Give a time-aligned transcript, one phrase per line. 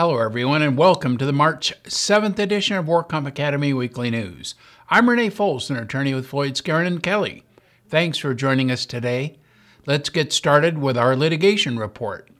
[0.00, 4.54] Hello, everyone, and welcome to the March 7th edition of WorkComp Academy Weekly News.
[4.88, 7.42] I'm Renee Fols, an attorney with Floyd Skeren and Kelly.
[7.88, 9.40] Thanks for joining us today.
[9.86, 12.30] Let's get started with our litigation report.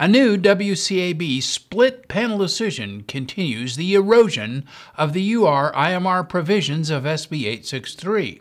[0.00, 4.64] A new WCAB split panel decision continues the erosion
[4.96, 8.40] of the UR IMR provisions of SB 863.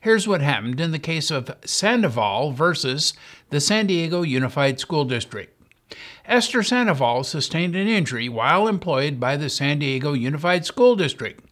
[0.00, 3.14] Here's what happened in the case of Sandoval versus
[3.50, 5.53] the San Diego Unified School District.
[6.26, 11.44] Esther Sandoval sustained an injury while employed by the San Diego Unified School District.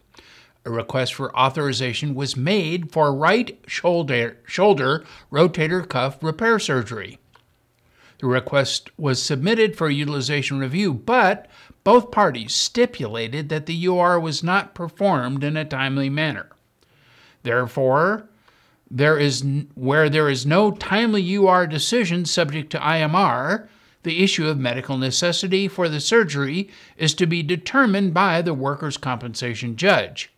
[0.65, 7.19] A request for authorization was made for right shoulder, shoulder rotator cuff repair surgery.
[8.19, 11.47] The request was submitted for utilization review, but
[11.83, 16.49] both parties stipulated that the UR was not performed in a timely manner.
[17.43, 18.27] Therefore,
[18.89, 19.43] there is
[19.75, 23.67] where there is no timely UR decision subject to IMR,
[24.03, 28.97] the issue of medical necessity for the surgery is to be determined by the workers'
[28.97, 30.31] compensation judge.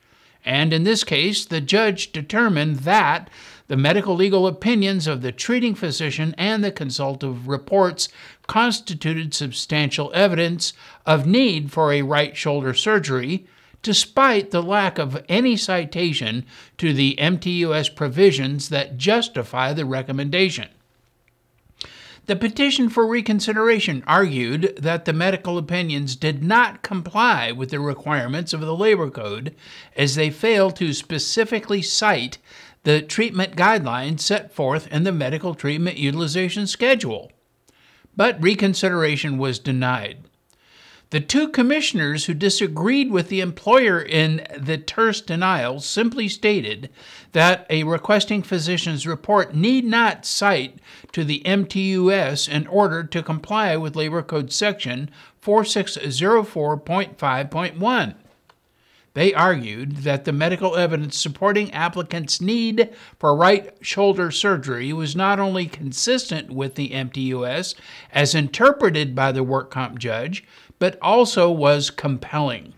[0.45, 3.29] And in this case, the judge determined that
[3.67, 8.09] the medical legal opinions of the treating physician and the consultative reports
[8.45, 13.47] constituted substantial evidence of need for a right shoulder surgery,
[13.81, 16.45] despite the lack of any citation
[16.77, 20.69] to the MTUS provisions that justify the recommendation.
[22.27, 28.51] The petition for reconsideration argued that the medical opinions did not comply with the requirements
[28.51, 29.55] of the Labor Code
[29.95, 32.39] as they failed to specifically cite
[32.83, 37.31] the treatment guidelines set forth in the medical treatment utilization schedule.
[38.15, 40.17] But reconsideration was denied.
[41.11, 46.89] The two commissioners who disagreed with the employer in the terse denial simply stated
[47.31, 50.79] that a requesting physician's report need not cite
[51.11, 55.11] to the MTUS in order to comply with Labor Code Section
[55.43, 58.15] 4604.5.1.
[59.15, 65.39] They argued that the medical evidence supporting applicants' need for right shoulder surgery was not
[65.39, 67.75] only consistent with the MTUS
[68.11, 70.43] as interpreted by the work comp judge,
[70.79, 72.73] but also was compelling.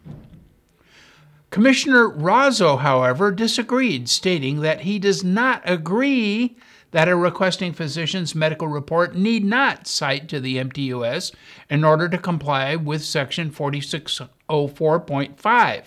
[1.50, 6.57] Commissioner Razo, however, disagreed, stating that he does not agree
[6.91, 11.34] that a requesting physician's medical report need not cite to the MTUS
[11.69, 15.84] in order to comply with Section 4604.5.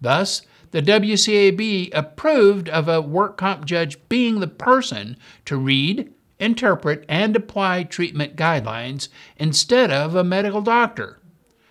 [0.00, 7.04] Thus, the WCAB approved of a work comp judge being the person to read, interpret,
[7.08, 11.20] and apply treatment guidelines instead of a medical doctor.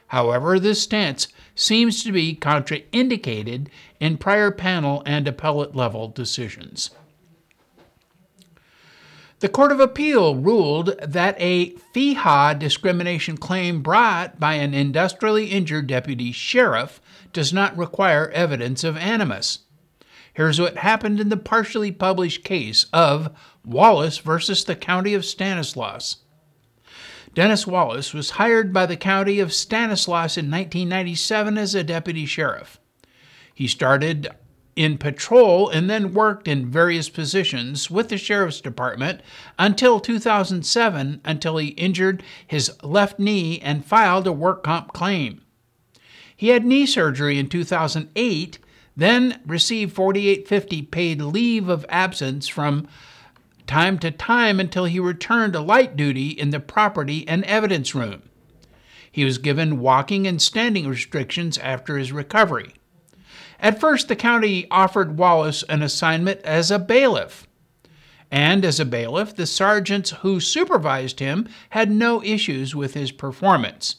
[0.07, 3.68] However, this stance seems to be contraindicated
[4.00, 6.91] in prior panel and appellate level decisions.
[9.40, 15.88] The Court of Appeal ruled that a FEHA discrimination claim brought by an industrially injured
[15.88, 17.00] deputy sheriff
[17.31, 19.59] does not require evidence of animus.
[20.34, 23.35] Here's what happened in the partially published case of
[23.66, 26.17] Wallace versus the County of Stanislaus.
[27.34, 32.79] Dennis Wallace was hired by the County of Stanislaus in 1997 as a deputy sheriff.
[33.53, 34.29] He started
[34.75, 39.22] in patrol and then worked in various positions with the sheriff's department
[39.57, 45.41] until 2007 until he injured his left knee and filed a work comp claim.
[46.35, 48.59] He had knee surgery in 2008,
[49.01, 52.87] then received 4850 paid leave of absence from
[53.67, 58.23] time to time until he returned to light duty in the property and evidence room.
[59.11, 62.73] He was given walking and standing restrictions after his recovery.
[63.59, 67.47] At first, the county offered Wallace an assignment as a bailiff.
[68.31, 73.97] And as a bailiff, the sergeants who supervised him had no issues with his performance.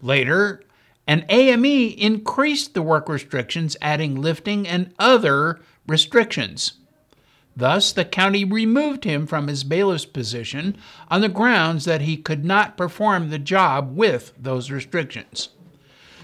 [0.00, 0.62] Later,
[1.10, 1.64] an AME
[1.98, 5.58] increased the work restrictions, adding lifting and other
[5.88, 6.74] restrictions.
[7.56, 10.76] Thus, the county removed him from his bailiff's position
[11.08, 15.48] on the grounds that he could not perform the job with those restrictions.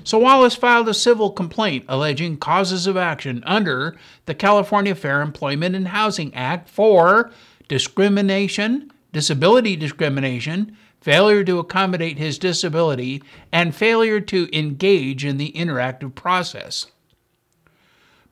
[0.04, 3.96] So Wallace filed a civil complaint alleging causes of action under
[4.26, 7.32] the California Fair Employment and Housing Act for
[7.66, 13.22] discrimination, disability discrimination, failure to accommodate his disability,
[13.52, 16.86] and failure to engage in the interactive process.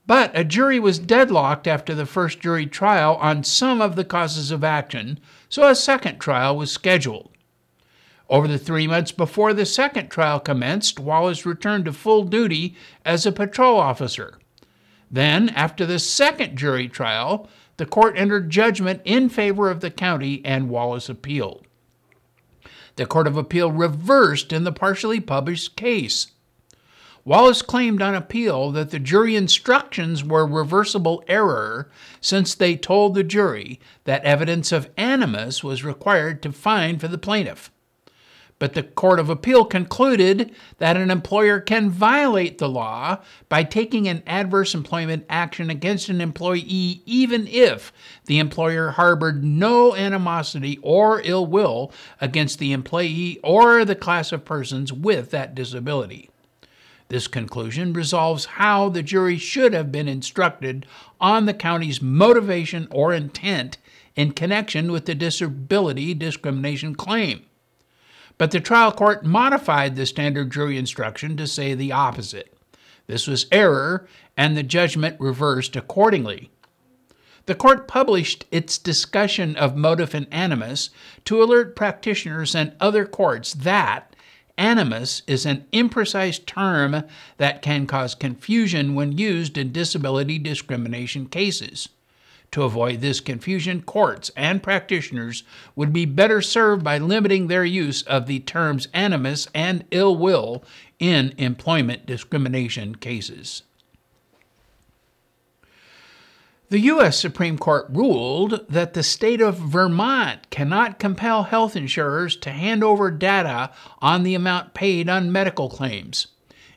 [0.06, 4.50] But a jury was deadlocked after the first jury trial on some of the causes
[4.50, 5.18] of action,
[5.48, 7.30] so a second trial was scheduled.
[8.28, 12.74] Over the three months before the second trial commenced, Wallace returned to full duty
[13.04, 14.38] as a patrol officer.
[15.10, 20.42] Then, after the second jury trial, the court entered judgment in favor of the county
[20.44, 21.63] and Wallace appealed.
[22.96, 26.28] The Court of Appeal reversed in the partially published case.
[27.24, 33.24] Wallace claimed on appeal that the jury instructions were reversible error since they told the
[33.24, 37.70] jury that evidence of animus was required to find for the plaintiff.
[38.60, 43.18] But the Court of Appeal concluded that an employer can violate the law
[43.48, 47.92] by taking an adverse employment action against an employee even if
[48.26, 54.44] the employer harbored no animosity or ill will against the employee or the class of
[54.44, 56.30] persons with that disability.
[57.08, 60.86] This conclusion resolves how the jury should have been instructed
[61.20, 63.78] on the county's motivation or intent
[64.16, 67.44] in connection with the disability discrimination claim.
[68.36, 72.52] But the trial court modified the standard jury instruction to say the opposite.
[73.06, 76.50] This was error, and the judgment reversed accordingly.
[77.46, 80.90] The court published its discussion of motive and animus
[81.26, 84.16] to alert practitioners and other courts that
[84.56, 87.04] animus is an imprecise term
[87.36, 91.88] that can cause confusion when used in disability discrimination cases.
[92.54, 95.42] To avoid this confusion, courts and practitioners
[95.74, 100.62] would be better served by limiting their use of the terms animus and ill will
[101.00, 103.64] in employment discrimination cases.
[106.68, 107.18] The U.S.
[107.18, 113.10] Supreme Court ruled that the state of Vermont cannot compel health insurers to hand over
[113.10, 116.28] data on the amount paid on medical claims.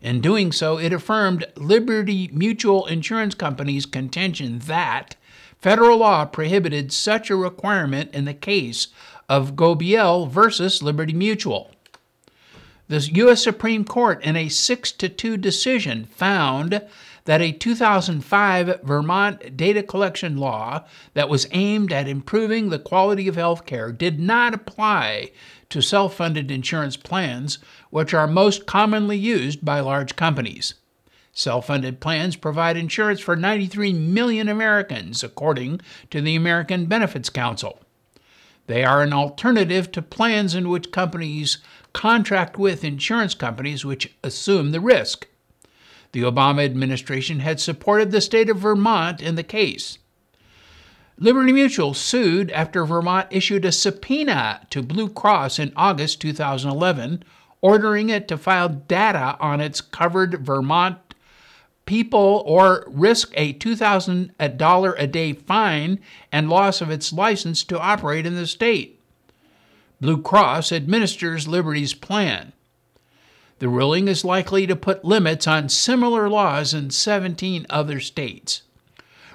[0.02, 5.16] In doing so, it affirmed Liberty Mutual Insurance Company's contention that
[5.60, 8.88] Federal law prohibited such a requirement in the case
[9.28, 11.72] of Gobeille versus Liberty Mutual.
[12.90, 13.44] The U.S.
[13.44, 16.82] Supreme Court, in a 6 to 2 decision, found
[17.26, 23.36] that a 2005 Vermont data collection law that was aimed at improving the quality of
[23.36, 25.32] health care did not apply
[25.70, 27.58] to self funded insurance plans,
[27.90, 30.76] which are most commonly used by large companies.
[31.38, 37.80] Self funded plans provide insurance for 93 million Americans, according to the American Benefits Council.
[38.66, 41.60] They are an alternative to plans in which companies
[41.94, 45.28] contract with insurance companies which assume the risk.
[46.12, 50.00] The Obama administration had supported the state of Vermont in the case.
[51.20, 57.24] Liberty Mutual sued after Vermont issued a subpoena to Blue Cross in August 2011,
[57.62, 60.98] ordering it to file data on its covered Vermont
[61.88, 66.00] people or risk a $2,000 a day fine
[66.32, 69.02] and loss of its license to operate in the state.
[70.00, 72.54] Blue Cross administers Liberty's plan.
[73.58, 78.62] The ruling is likely to put limits on similar laws in 17 other states.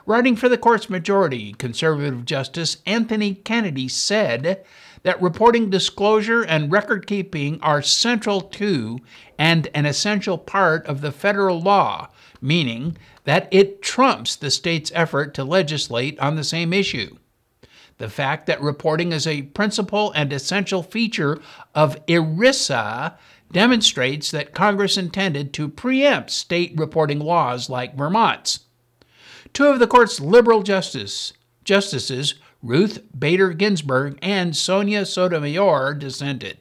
[0.06, 4.64] Writing for the court's majority, conservative Justice Anthony Kennedy said
[5.02, 9.00] that reporting disclosure and record keeping are central to
[9.38, 12.08] and an essential part of the federal law
[12.42, 17.16] meaning that it trumps the state's effort to legislate on the same issue.
[17.98, 21.40] The fact that reporting is a principal and essential feature
[21.74, 23.16] of ERISA
[23.52, 28.60] demonstrates that Congress intended to preempt state reporting laws like Vermont's.
[29.52, 36.58] Two of the court's liberal justice, justices, Ruth Bader Ginsburg and Sonia Sotomayor, dissented.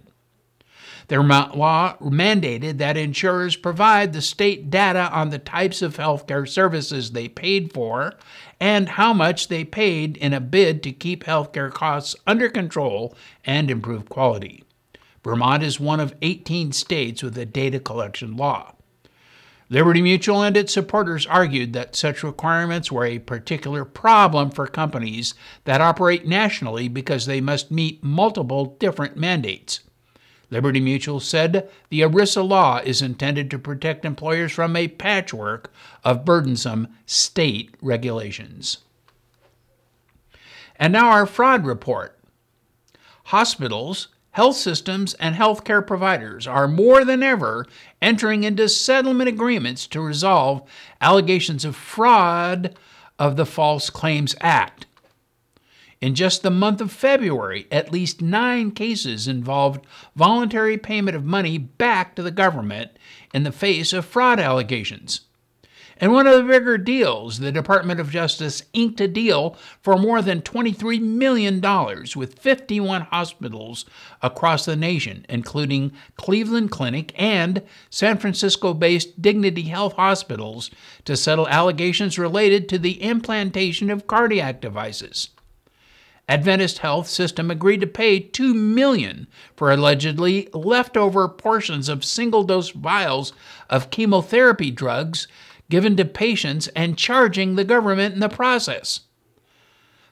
[1.12, 7.12] Their law mandated that insurers provide the state data on the types of healthcare services
[7.12, 8.14] they paid for
[8.62, 13.14] and how much they paid in a bid to keep healthcare costs under control
[13.44, 14.64] and improve quality.
[15.22, 18.72] Vermont is one of 18 states with a data collection law.
[19.70, 25.34] Liberty Mutual and its supporters argued that such requirements were a particular problem for companies
[25.66, 29.82] that operate nationally because they must meet multiple different mandates.
[30.52, 35.72] Liberty Mutual said the ERISA law is intended to protect employers from a patchwork
[36.04, 38.80] of burdensome state regulations.
[40.76, 42.20] And now our fraud report.
[43.26, 47.66] Hospitals, health systems, and healthcare providers are more than ever
[48.02, 50.64] entering into settlement agreements to resolve
[51.00, 52.76] allegations of fraud
[53.18, 54.86] of the False Claims Act.
[56.02, 61.60] In just the month of February, at least nine cases involved voluntary payment of money
[61.60, 62.90] back to the government
[63.36, 65.22] in the face of fraud allegations.
[66.02, 70.24] In one of the bigger deals, the Department of Justice inked a deal for more
[70.24, 71.62] than $23 million
[72.16, 73.86] with 51 hospitals
[74.24, 80.72] across the nation, including Cleveland Clinic and San Francisco based Dignity Health Hospitals,
[81.06, 85.30] to settle allegations related to the implantation of cardiac devices.
[86.32, 93.34] Adventist Health System agreed to pay 2 million for allegedly leftover portions of single-dose vials
[93.70, 95.28] of chemotherapy drugs
[95.70, 99.02] given to patients and charging the government in the process.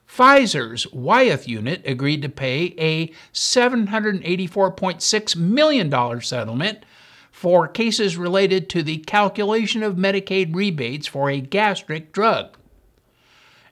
[0.06, 6.84] Pfizer's Wyeth unit agreed to pay a $784.6 million settlement
[7.32, 12.59] for cases related to the calculation of Medicaid rebates for a gastric drug.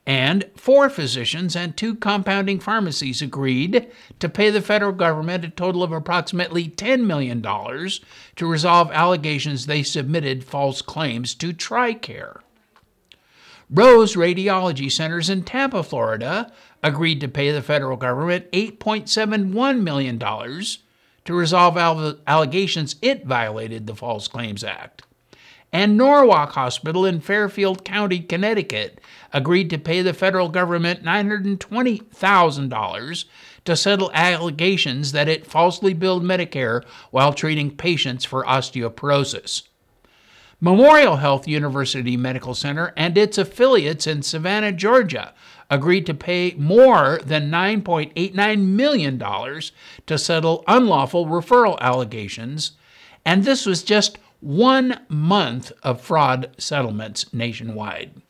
[0.07, 5.83] And four physicians and two compounding pharmacies agreed to pay the federal government a total
[5.83, 12.39] of approximately $10 million to resolve allegations they submitted false claims to TRICARE.
[13.69, 21.33] Rose Radiology Centers in Tampa, Florida, agreed to pay the federal government $8.71 million to
[21.33, 21.77] resolve
[22.25, 25.03] allegations it violated the False Claims Act.
[25.73, 29.01] And Norwalk Hospital in Fairfield County, Connecticut,
[29.33, 33.25] agreed to pay the federal government $920,000
[33.65, 39.63] to settle allegations that it falsely billed Medicare while treating patients for osteoporosis.
[40.59, 45.35] Memorial Health University Medical Center and its affiliates in Savannah, Georgia,
[45.69, 52.71] agreed to pay more than $9.89 million to settle unlawful referral allegations,
[53.25, 58.21] and this was just one month of fraud settlements nationwide.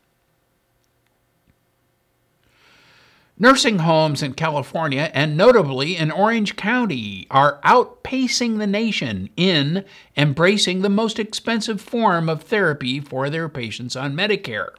[3.40, 9.86] Nursing homes in California and notably in Orange County are outpacing the nation in
[10.16, 14.70] embracing the most expensive form of therapy for their patients on Medicare.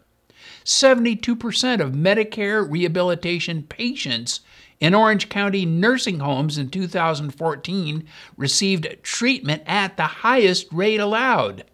[0.65, 4.41] 72% of Medicare rehabilitation patients
[4.81, 8.07] in Orange County nursing homes in 2014
[8.37, 11.65] received treatment at the highest rate allowed.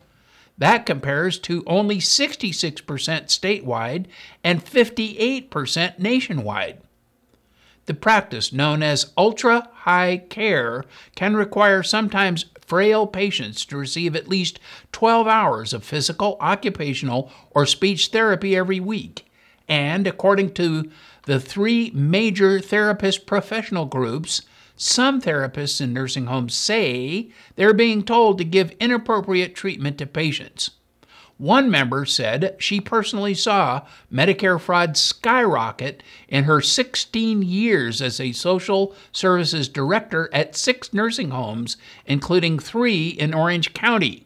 [0.57, 4.07] That compares to only 66% statewide
[4.43, 6.81] and 58% nationwide.
[7.87, 10.85] The practice, known as ultra high care,
[11.15, 14.59] can require sometimes frail patients to receive at least
[14.93, 19.27] 12 hours of physical, occupational, or speech therapy every week.
[19.69, 20.91] And according to
[21.27, 24.43] the three major therapist professional groups,
[24.77, 30.73] some therapists in nursing homes say they're being told to give inappropriate treatment to patients.
[31.37, 38.33] One member said she personally saw Medicare fraud skyrocket in her 16 years as a
[38.33, 41.77] social services director at six nursing homes,
[42.07, 44.24] including three in Orange County.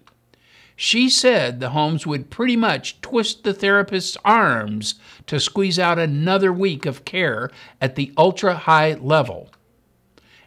[0.81, 4.95] She said the homes would pretty much twist the therapist's arms
[5.27, 9.51] to squeeze out another week of care at the ultra high level.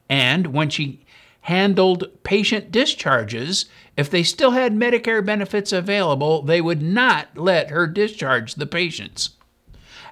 [0.07, 1.05] And when she
[1.41, 3.65] handled patient discharges,
[3.97, 9.31] if they still had Medicare benefits available, they would not let her discharge the patients.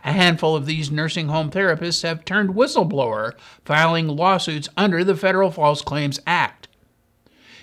[0.04, 5.50] A handful of these nursing home therapists have turned whistleblower, filing lawsuits under the Federal
[5.50, 6.59] False Claims Act.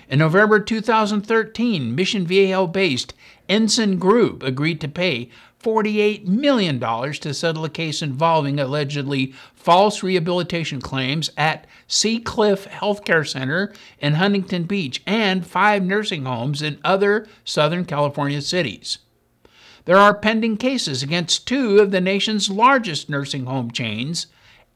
[0.09, 3.13] In November 2013, Mission Viejo based
[3.49, 5.29] Ensign Group agreed to pay
[5.61, 13.27] $48 million to settle a case involving allegedly false rehabilitation claims at Sea Cliff Healthcare
[13.27, 18.99] Center in Huntington Beach and five nursing homes in other Southern California cities.
[19.83, 24.27] There are pending cases against two of the nation's largest nursing home chains,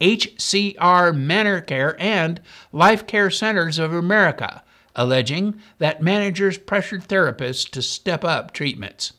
[0.02, 2.38] HCR ManorCare and
[2.70, 4.62] Life Care Centers of America,
[4.94, 9.12] alleging that managers pressured therapists to step up treatments.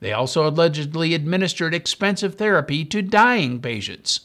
[0.00, 4.20] They also allegedly administered expensive therapy to dying patients.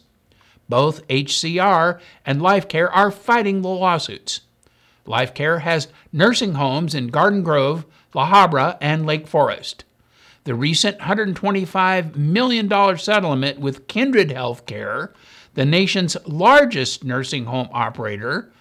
[0.69, 4.41] Both HCR and LifeCare are fighting the lawsuits.
[5.05, 9.83] LifeCare has nursing homes in Garden Grove, La Habra, and Lake Forest.
[10.45, 15.11] The recent $125 million settlement with Kindred Healthcare,
[15.55, 18.51] the nation's largest nursing home operator,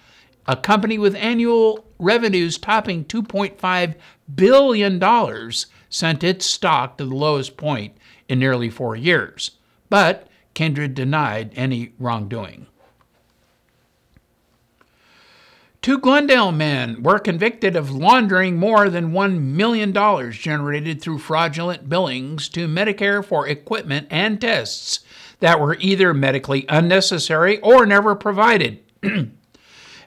[0.47, 3.95] a company with annual revenues topping $2.5
[4.35, 5.53] billion,
[5.89, 7.97] sent its stock to the lowest point
[8.29, 9.53] in nearly four years,
[9.89, 12.67] but Kindred denied any wrongdoing.
[15.85, 19.93] Two Glendale men were convicted of laundering more than $1 million
[20.33, 25.01] generated through fraudulent billings to Medicare for equipment and tests
[25.41, 28.83] that were either medically unnecessary or never provided.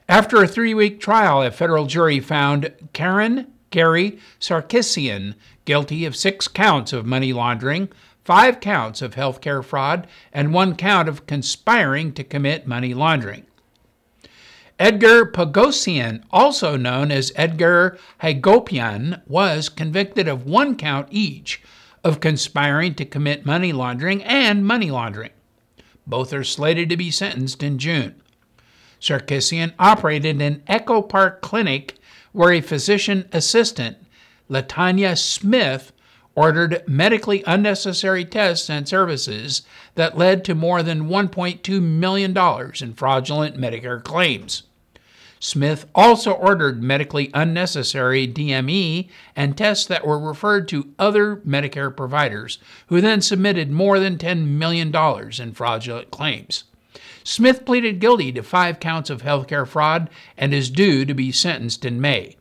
[0.08, 5.34] After a three week trial, a federal jury found Karen Gary Sarkisian
[5.66, 7.90] guilty of six counts of money laundering,
[8.24, 13.44] five counts of healthcare fraud, and one count of conspiring to commit money laundering.
[14.78, 21.60] Edgar Pogosian, also known as Edgar Hagopian, was convicted of one count each
[22.02, 25.32] of conspiring to commit money laundering and money laundering.
[26.06, 28.22] Both are slated to be sentenced in June.
[29.00, 31.94] Sarkisian operated an Echo Park clinic
[32.32, 33.96] where a physician assistant,
[34.50, 35.92] Latanya Smith,
[36.34, 39.62] ordered medically unnecessary tests and services
[39.96, 42.30] that led to more than $1.2 million
[42.80, 44.62] in fraudulent Medicare claims.
[45.40, 52.58] Smith also ordered medically unnecessary DME and tests that were referred to other Medicare providers,
[52.88, 54.94] who then submitted more than $10 million
[55.40, 56.64] in fraudulent claims.
[57.24, 61.84] Smith pleaded guilty to five counts of healthcare fraud and is due to be sentenced
[61.84, 62.36] in May.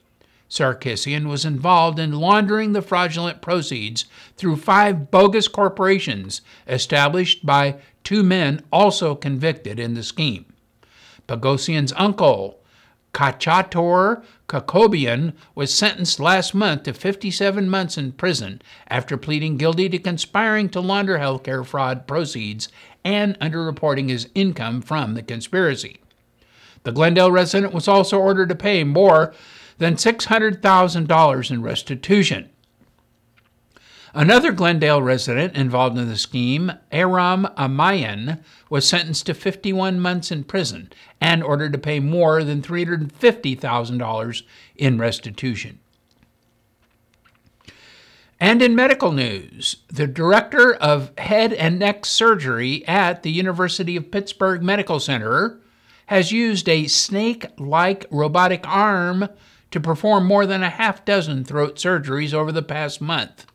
[0.49, 4.05] Sarkisian was involved in laundering the fraudulent proceeds
[4.37, 10.45] through five bogus corporations established by two men also convicted in the scheme.
[11.27, 12.59] Pogosian's uncle,
[13.13, 19.99] Kachator Kakobian was sentenced last month to 57 months in prison after pleading guilty to
[19.99, 22.69] conspiring to launder healthcare fraud proceeds
[23.03, 25.99] and underreporting his income from the conspiracy.
[26.83, 29.33] The Glendale resident was also ordered to pay more
[29.79, 32.49] than $600,000 in restitution.
[34.13, 40.43] Another Glendale resident involved in the scheme, Aram Amayan, was sentenced to 51 months in
[40.43, 44.41] prison and ordered to pay more than $350,000
[44.75, 45.79] in restitution.
[48.39, 54.11] And in medical news, the director of head and neck surgery at the University of
[54.11, 55.59] Pittsburgh Medical Center
[56.05, 59.27] has used a snake like robotic arm
[59.71, 63.45] to perform more than a half dozen throat surgeries over the past month.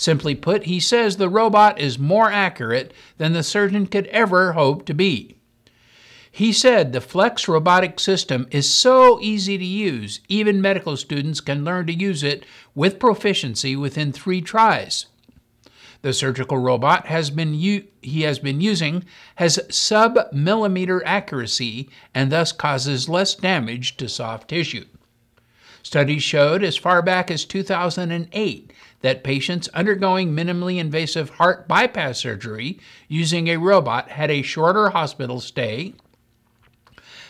[0.00, 4.86] Simply put, he says the robot is more accurate than the surgeon could ever hope
[4.86, 5.36] to be.
[6.32, 11.66] He said the Flex robotic system is so easy to use, even medical students can
[11.66, 15.04] learn to use it with proficiency within three tries.
[16.00, 19.04] The surgical robot has been he has been using
[19.34, 24.86] has sub millimeter accuracy and thus causes less damage to soft tissue.
[25.82, 32.78] Studies showed as far back as 2008 that patients undergoing minimally invasive heart bypass surgery
[33.08, 35.94] using a robot had a shorter hospital stay,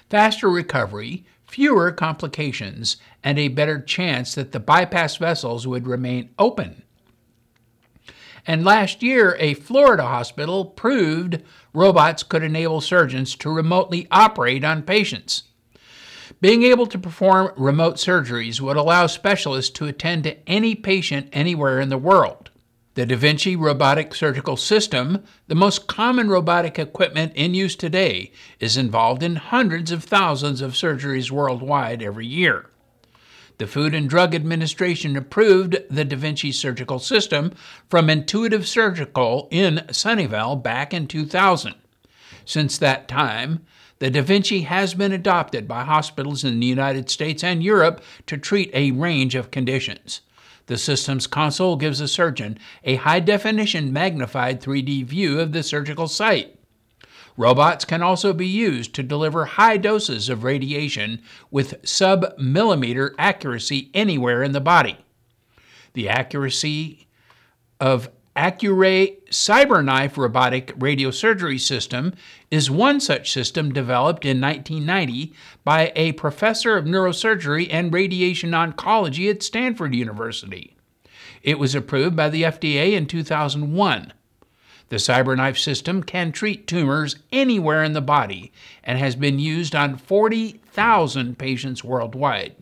[0.08, 6.82] faster recovery, fewer complications, and a better chance that the bypass vessels would remain open.
[8.46, 14.82] And last year, a Florida hospital proved robots could enable surgeons to remotely operate on
[14.82, 15.44] patients.
[16.40, 21.80] Being able to perform remote surgeries would allow specialists to attend to any patient anywhere
[21.80, 22.50] in the world.
[22.94, 28.76] The Da Vinci robotic surgical system, the most common robotic equipment in use today, is
[28.76, 32.66] involved in hundreds of thousands of surgeries worldwide every year.
[33.58, 37.52] The Food and Drug Administration approved the Da Vinci surgical system
[37.88, 41.74] from Intuitive Surgical in Sunnyvale back in 2000.
[42.44, 43.64] Since that time,
[44.00, 48.36] the Da Vinci has been adopted by hospitals in the United States and Europe to
[48.36, 50.22] treat a range of conditions.
[50.66, 56.08] The system's console gives a surgeon a high definition magnified 3D view of the surgical
[56.08, 56.58] site.
[57.36, 63.90] Robots can also be used to deliver high doses of radiation with sub millimeter accuracy
[63.92, 64.98] anywhere in the body.
[65.92, 67.06] The accuracy
[67.78, 68.10] of
[68.40, 72.14] Accuray CyberKnife robotic radiosurgery system
[72.50, 79.28] is one such system developed in 1990 by a professor of neurosurgery and radiation oncology
[79.28, 80.74] at Stanford University.
[81.42, 84.14] It was approved by the FDA in 2001.
[84.88, 89.98] The CyberKnife system can treat tumors anywhere in the body and has been used on
[89.98, 92.56] 40,000 patients worldwide.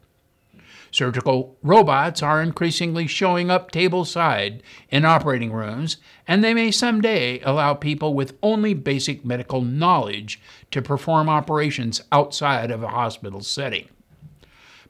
[0.90, 7.74] Surgical robots are increasingly showing up tableside in operating rooms, and they may someday allow
[7.74, 13.88] people with only basic medical knowledge to perform operations outside of a hospital setting.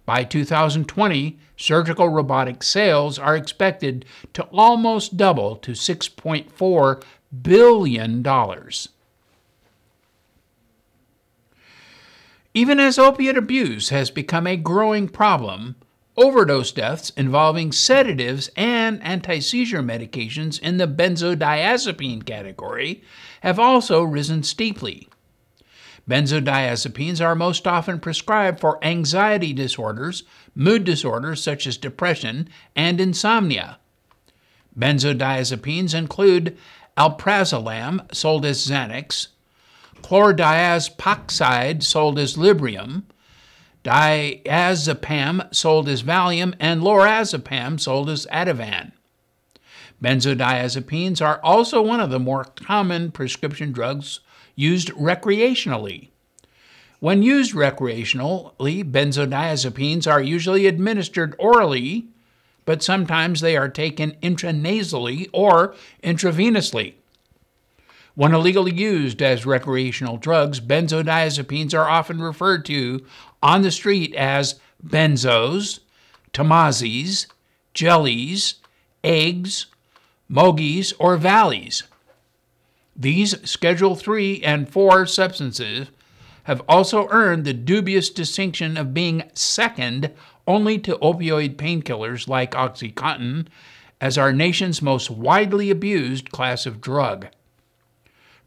[0.07, 7.03] By 2020, surgical robotic sales are expected to almost double to $6.4
[7.43, 8.27] billion.
[12.55, 15.77] Even as opiate abuse has become a growing problem,
[16.19, 23.05] Overdose deaths involving sedatives and anti seizure medications in the benzodiazepine category
[23.43, 25.09] have also risen steeply.
[26.11, 30.25] Benzodiazepines are most often prescribed for anxiety disorders,
[30.57, 33.79] mood disorders such as depression, and insomnia.
[34.77, 36.59] Benzodiazepines include
[36.97, 39.29] alprazolam, sold as Xanax,
[40.03, 43.05] chlordiazepoxide, sold as Librium,
[43.89, 48.93] diazepam sold as Valium, and lorazepam sold as Ativan.
[50.03, 54.21] Benzodiazepines are also one of the more common prescription drugs
[54.55, 56.09] used recreationally.
[57.01, 62.09] When used recreationally, benzodiazepines are usually administered orally,
[62.65, 66.95] but sometimes they are taken intranasally or intravenously.
[68.19, 73.07] When illegally used as recreational drugs, benzodiazepines are often referred to
[73.41, 75.79] on the street as benzos,
[76.33, 77.27] tamazis,
[77.75, 78.57] jellies,
[79.05, 79.67] eggs,
[80.29, 81.85] mogis, or valleys.
[82.97, 85.87] These Schedule 3 and 4 substances
[86.43, 90.11] have also earned the dubious distinction of being second
[90.45, 93.47] only to opioid painkillers like Oxycontin
[94.01, 97.29] as our nation's most widely abused class of drug.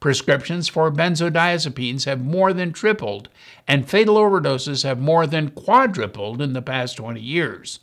[0.01, 3.29] Prescriptions for benzodiazepines have more than tripled,
[3.67, 7.81] and fatal overdoses have more than quadrupled in the past 20 years.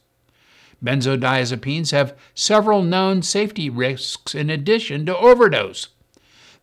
[0.84, 5.90] Benzodiazepines have several known safety risks in addition to overdose.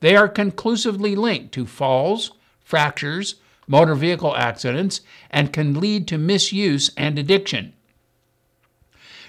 [0.01, 4.99] They are conclusively linked to falls, fractures, motor vehicle accidents,
[5.31, 7.71] and can lead to misuse and addiction.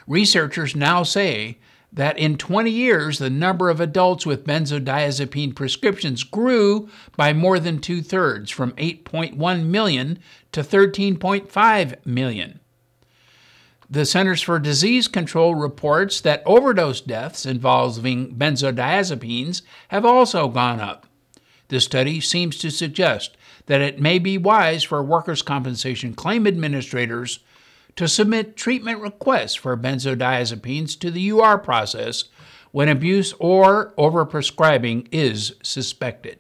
[0.08, 1.58] Researchers now say
[1.96, 7.80] that in 20 years, the number of adults with benzodiazepine prescriptions grew by more than
[7.80, 10.18] two thirds, from 8.1 million
[10.52, 12.60] to 13.5 million.
[13.88, 21.06] The Centers for Disease Control reports that overdose deaths involving benzodiazepines have also gone up.
[21.68, 27.40] The study seems to suggest that it may be wise for workers' compensation claim administrators
[27.96, 32.24] to submit treatment requests for benzodiazepines to the UR process
[32.70, 36.38] when abuse or overprescribing is suspected.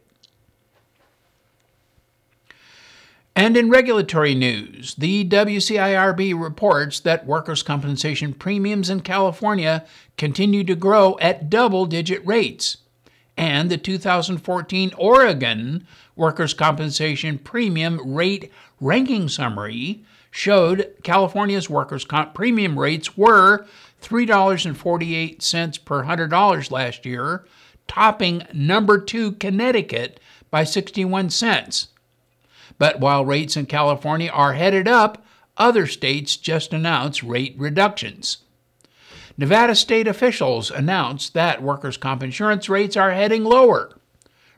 [3.34, 9.84] And in regulatory news, the WCIRB reports that workers' compensation premiums in California
[10.16, 12.78] continue to grow at double digit rates.
[13.36, 20.02] And the 2014 Oregon Workers' Compensation Premium Rate Ranking Summary
[20.36, 23.64] showed California's workers' comp premium rates were
[24.02, 27.46] $3.48 per $100 last year,
[27.88, 30.20] topping number two Connecticut
[30.50, 31.88] by 61 cents.
[32.76, 35.24] But while rates in California are headed up,
[35.56, 38.38] other states just announced rate reductions.
[39.38, 43.95] Nevada state officials announced that workers' comp insurance rates are heading lower.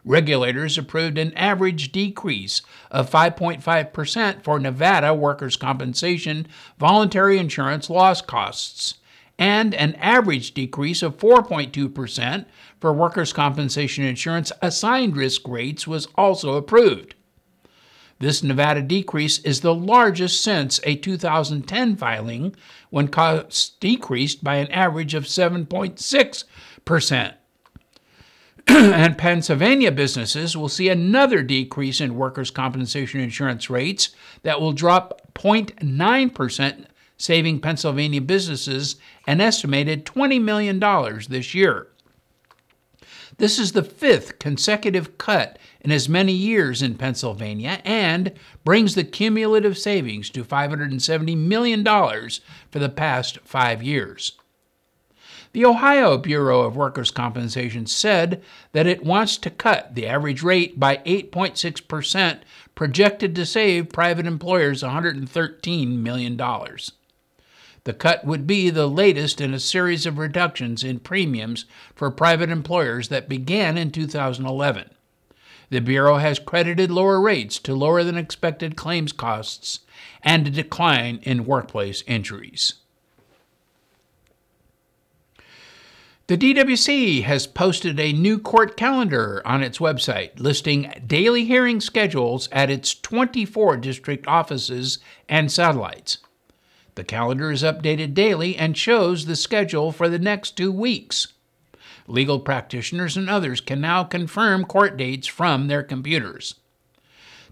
[0.09, 6.47] Regulators approved an average decrease of 5.5% for Nevada workers' compensation
[6.79, 8.95] voluntary insurance loss costs,
[9.39, 12.47] and an average decrease of 4.2%
[12.81, 17.15] for workers' compensation insurance assigned risk rates was also approved.
[18.19, 22.57] This Nevada decrease is the largest since a 2010 filing
[22.89, 27.35] when costs decreased by an average of 7.6%.
[28.71, 34.11] and Pennsylvania businesses will see another decrease in workers' compensation insurance rates
[34.43, 36.85] that will drop 0.9%,
[37.17, 40.79] saving Pennsylvania businesses an estimated $20 million
[41.31, 41.89] this year.
[43.39, 48.33] This is the fifth consecutive cut in as many years in Pennsylvania and
[48.65, 54.33] brings the cumulative savings to $570 million for the past five years.
[55.53, 60.79] The Ohio Bureau of Workers' Compensation said that it wants to cut the average rate
[60.79, 62.41] by 8.6%,
[62.75, 66.37] projected to save private employers $113 million.
[66.37, 72.51] The cut would be the latest in a series of reductions in premiums for private
[72.51, 74.91] employers that began in 2011.
[75.71, 79.81] The Bureau has credited lower rates to lower than expected claims costs
[80.23, 82.75] and a decline in workplace injuries.
[86.29, 92.51] The DWC has posted a new court calendar on its website listing daily hearing schedules
[92.53, 96.19] at its 24 district offices and satellites.
[96.97, 101.29] The calendar is updated daily and shows the schedule for the next two weeks.
[102.07, 106.57] Legal practitioners and others can now confirm court dates from their computers.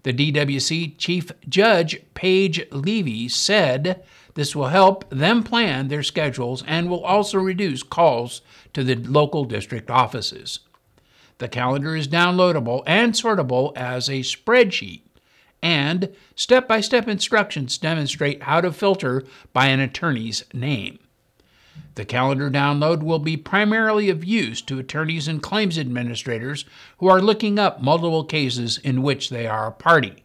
[0.03, 4.05] The DWC Chief Judge Paige Levy said
[4.37, 8.43] this will help them plan their schedules and will also reduce calls
[8.75, 10.61] to the local district offices.
[11.39, 15.01] The calendar is downloadable and sortable as a spreadsheet
[15.63, 20.99] and step by step instructions demonstrate how to filter by an attorney's name.
[21.95, 26.67] The calendar download will be primarily of use to attorneys and claims administrators
[26.99, 30.23] who are looking up multiple cases in which they are a party.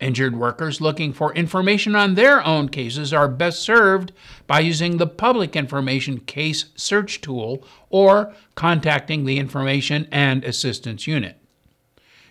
[0.00, 4.12] Injured workers looking for information on their own cases are best served
[4.46, 11.38] by using the Public Information Case Search tool or contacting the Information and Assistance Unit.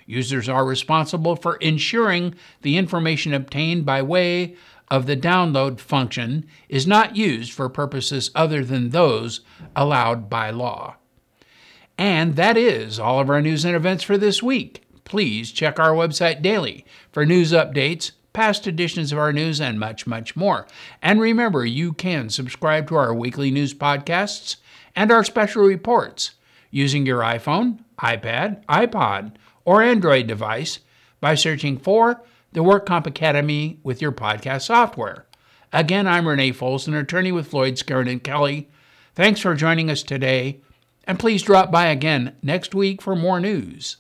[0.06, 4.56] Users are responsible for ensuring the information obtained by way
[4.92, 9.42] of the download function is not used for purposes other than those
[9.76, 10.98] allowed by law.
[11.98, 14.83] And that is all of our news and events for this week.
[15.06, 20.08] Please check our website daily for news updates, past editions of our news, and much,
[20.08, 20.68] much more.
[21.02, 24.58] And remember, you can subscribe to our weekly news podcasts
[24.96, 26.32] and our special reports
[26.72, 29.34] using your iPhone, iPad, iPod,
[29.66, 30.80] or Android device
[31.22, 35.26] by searching for the WorkComp Academy with your podcast software.
[35.72, 38.70] Again, I'm Renee Foles, an attorney with Floyd, Skeren, and Kelly.
[39.16, 40.62] Thanks for joining us today,
[41.06, 43.98] and please drop by again next week for more news.